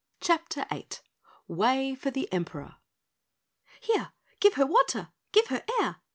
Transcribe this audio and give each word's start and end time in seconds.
CHAPTER 0.19 0.65
8 0.71 0.99
Way 1.47 1.93
for 1.93 2.09
the 2.09 2.27
Emperor! 2.33 2.77
"Here, 3.81 4.13
give 4.39 4.55
her 4.55 4.65
water! 4.65 5.09
Give 5.31 5.45
her 5.49 5.63
air! 5.79 5.97